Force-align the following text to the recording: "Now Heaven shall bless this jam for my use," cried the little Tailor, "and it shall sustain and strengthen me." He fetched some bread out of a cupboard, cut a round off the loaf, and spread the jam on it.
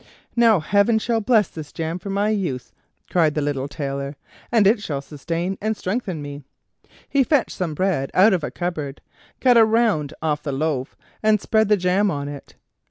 "Now 0.35 0.61
Heaven 0.61 0.97
shall 0.97 1.21
bless 1.21 1.47
this 1.47 1.71
jam 1.71 1.99
for 1.99 2.09
my 2.09 2.29
use," 2.29 2.71
cried 3.11 3.35
the 3.35 3.41
little 3.43 3.67
Tailor, 3.67 4.15
"and 4.51 4.65
it 4.65 4.81
shall 4.81 4.99
sustain 4.99 5.59
and 5.61 5.77
strengthen 5.77 6.23
me." 6.23 6.41
He 7.07 7.23
fetched 7.23 7.51
some 7.55 7.75
bread 7.75 8.09
out 8.15 8.33
of 8.33 8.43
a 8.43 8.49
cupboard, 8.49 9.01
cut 9.39 9.57
a 9.57 9.63
round 9.63 10.15
off 10.19 10.41
the 10.41 10.51
loaf, 10.53 10.97
and 11.21 11.39
spread 11.39 11.69
the 11.69 11.77
jam 11.77 12.09
on 12.09 12.27
it. 12.27 12.55